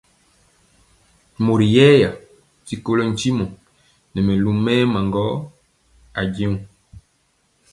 Mori 1.43 1.65
yɛɛya 1.75 2.11
ti 2.65 2.75
kolɔ 2.85 3.03
ntimɔ 3.11 3.45
nɛ 4.13 4.19
mɛlu 4.27 4.51
mɛɛma 4.65 4.99
gɔ 5.13 5.25
ajeŋg. 6.19 6.55